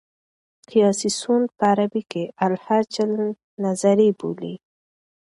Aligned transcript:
قیاسي 0.69 1.09
سون 1.19 1.41
په 1.55 1.63
عربي 1.71 2.03
کښي 2.11 2.23
الهج 2.45 2.91
النظري 3.05 4.09
بولي. 4.19 4.55